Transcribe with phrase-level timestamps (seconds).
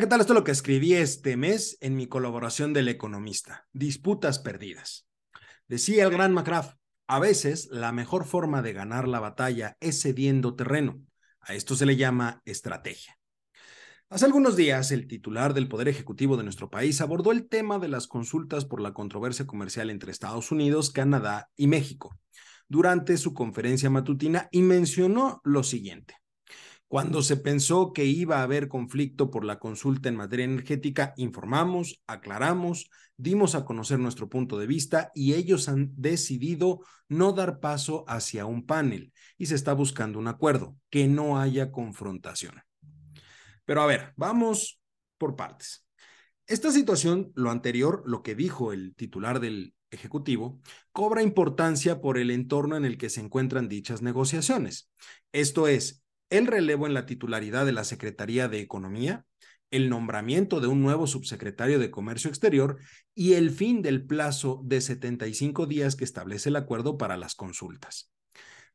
[0.00, 0.20] ¿qué tal?
[0.20, 5.06] Esto es lo que escribí este mes en mi colaboración del Economista, Disputas Perdidas.
[5.68, 6.76] Decía el gran McCraft,
[7.06, 11.00] a veces la mejor forma de ganar la batalla es cediendo terreno.
[11.40, 13.18] A esto se le llama estrategia.
[14.10, 17.88] Hace algunos días, el titular del Poder Ejecutivo de nuestro país abordó el tema de
[17.88, 22.18] las consultas por la controversia comercial entre Estados Unidos, Canadá y México
[22.68, 26.16] durante su conferencia matutina y mencionó lo siguiente.
[26.88, 32.00] Cuando se pensó que iba a haber conflicto por la consulta en materia energética, informamos,
[32.06, 38.04] aclaramos, dimos a conocer nuestro punto de vista y ellos han decidido no dar paso
[38.06, 42.62] hacia un panel y se está buscando un acuerdo, que no haya confrontación.
[43.64, 44.80] Pero a ver, vamos
[45.18, 45.84] por partes.
[46.46, 50.60] Esta situación, lo anterior, lo que dijo el titular del Ejecutivo,
[50.92, 54.90] cobra importancia por el entorno en el que se encuentran dichas negociaciones.
[55.32, 59.24] Esto es, el relevo en la titularidad de la Secretaría de Economía,
[59.70, 62.78] el nombramiento de un nuevo subsecretario de Comercio Exterior
[63.14, 68.12] y el fin del plazo de 75 días que establece el acuerdo para las consultas.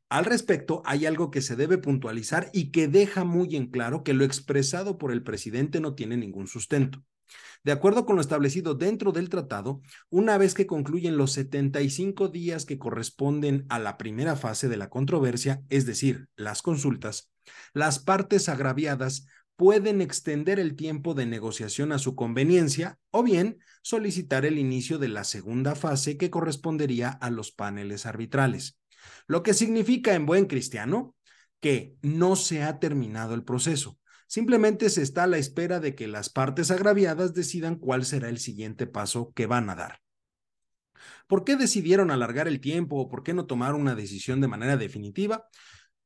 [0.08, 4.12] Al respecto, hay algo que se debe puntualizar y que deja muy en claro que
[4.12, 7.02] lo expresado por el presidente no tiene ningún sustento.
[7.64, 9.80] De acuerdo con lo establecido dentro del tratado,
[10.10, 14.88] una vez que concluyen los 75 días que corresponden a la primera fase de la
[14.88, 17.30] controversia, es decir, las consultas,
[17.72, 24.44] las partes agraviadas pueden extender el tiempo de negociación a su conveniencia o bien solicitar
[24.44, 28.78] el inicio de la segunda fase que correspondería a los paneles arbitrales.
[29.26, 31.14] Lo que significa en buen cristiano
[31.60, 33.98] que no se ha terminado el proceso.
[34.32, 38.38] Simplemente se está a la espera de que las partes agraviadas decidan cuál será el
[38.38, 40.00] siguiente paso que van a dar.
[41.26, 44.78] ¿Por qué decidieron alargar el tiempo o por qué no tomar una decisión de manera
[44.78, 45.50] definitiva?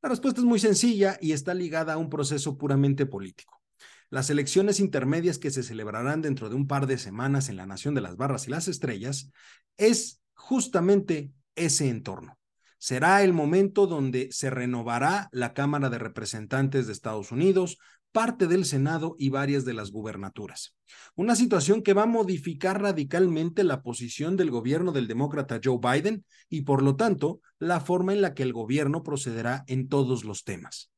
[0.02, 3.62] La respuesta es muy sencilla y está ligada a un proceso puramente político.
[4.10, 7.94] Las elecciones intermedias que se celebrarán dentro de un par de semanas en la Nación
[7.94, 9.31] de las Barras y las Estrellas
[9.76, 12.37] es justamente ese entorno.
[12.86, 17.78] Será el momento donde se renovará la Cámara de Representantes de Estados Unidos,
[18.12, 20.76] parte del Senado y varias de las gubernaturas.
[21.16, 26.25] Una situación que va a modificar radicalmente la posición del gobierno del demócrata Joe Biden
[26.48, 30.44] y, por lo tanto, la forma en la que el gobierno procederá en todos los
[30.44, 30.92] temas.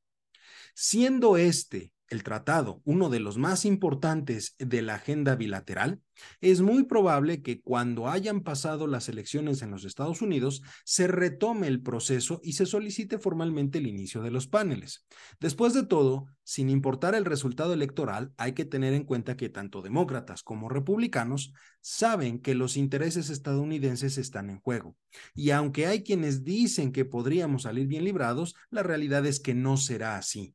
[0.75, 6.01] Siendo este el tratado, uno de los más importantes de la agenda bilateral,
[6.41, 11.69] es muy probable que cuando hayan pasado las elecciones en los Estados Unidos, se retome
[11.69, 15.07] el proceso y se solicite formalmente el inicio de los paneles.
[15.41, 19.83] Después de todo, sin importar el resultado electoral, hay que tener en cuenta que tanto
[19.83, 24.97] demócratas como republicanos saben que los intereses estadounidenses están en juego.
[25.35, 29.77] Y aunque hay quienes dicen que podríamos salir bien librados, la realidad es que no
[29.77, 30.55] será así.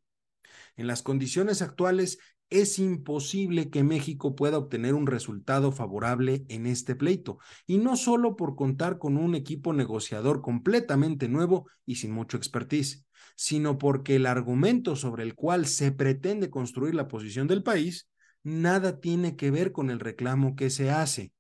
[0.76, 2.18] En las condiciones actuales,
[2.50, 8.36] es imposible que México pueda obtener un resultado favorable en este pleito, y no solo
[8.36, 14.28] por contar con un equipo negociador completamente nuevo y sin mucho expertise, sino porque el
[14.28, 18.10] argumento sobre el cual se pretende construir la posición del país
[18.44, 21.32] nada tiene que ver con el reclamo que se hace,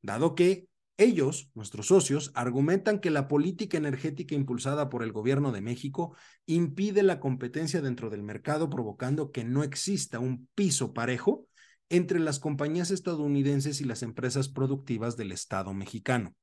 [0.00, 0.68] dado que
[0.98, 7.04] ellos, nuestros socios, argumentan que la política energética impulsada por el gobierno de México impide
[7.04, 11.46] la competencia dentro del mercado, provocando que no exista un piso parejo
[11.88, 16.34] entre las compañías estadounidenses y las empresas productivas del Estado mexicano.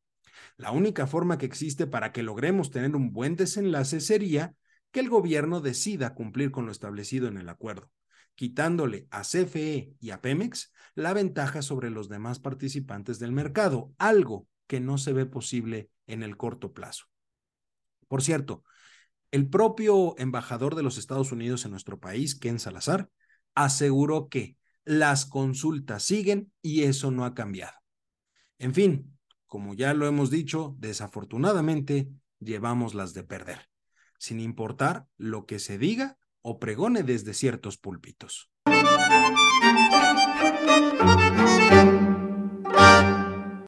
[0.58, 4.56] La única forma que existe para que logremos tener un buen desenlace sería
[4.92, 7.92] que el gobierno decida cumplir con lo establecido en el acuerdo
[8.35, 14.47] quitándole a CFE y a Pemex la ventaja sobre los demás participantes del mercado, algo
[14.68, 17.06] que no se ve posible en el corto plazo.
[18.07, 18.63] Por cierto,
[19.31, 23.09] el propio embajador de los Estados Unidos en nuestro país, Ken Salazar,
[23.56, 27.78] aseguró que las consultas siguen y eso no ha cambiado.
[28.59, 33.69] En fin, como ya lo hemos dicho, desafortunadamente llevamos las de perder,
[34.18, 38.51] sin importar lo que se diga o pregone desde ciertos púlpitos.